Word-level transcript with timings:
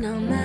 no 0.00 0.20
matter. 0.20 0.37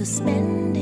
Suspended. 0.00 0.79